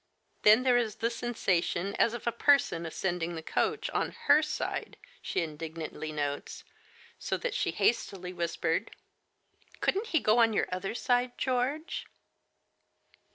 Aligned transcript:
Then 0.41 0.63
there 0.63 0.77
is 0.77 0.95
the 0.95 1.11
sensation 1.11 1.93
as 1.97 2.15
of 2.15 2.25
a 2.25 2.31
person 2.31 2.87
ascending 2.87 3.35
the 3.35 3.43
coach, 3.43 3.87
on 3.91 4.15
her 4.23 4.41
side, 4.41 4.97
she 5.21 5.43
indignantly 5.43 6.11
notes, 6.11 6.63
so 7.19 7.37
that 7.37 7.53
she 7.53 7.69
hastily 7.69 8.33
whispers:" 8.33 8.87
Couldn't 9.79 10.07
he 10.07 10.19
go 10.19 10.39
on 10.39 10.53
your 10.53 10.65
other 10.71 10.95
side, 10.95 11.37
George 11.37 12.07